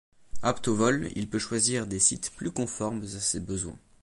[0.41, 3.77] Apte au vol, il peut choisir des sites plus conformes à ses besoins.